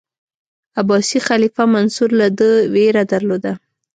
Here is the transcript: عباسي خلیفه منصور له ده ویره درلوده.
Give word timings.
عباسي 0.79 1.19
خلیفه 1.27 1.63
منصور 1.75 2.09
له 2.19 2.27
ده 2.37 2.49
ویره 2.73 3.03
درلوده. 3.11 3.53